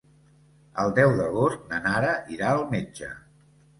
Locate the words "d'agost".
1.21-1.69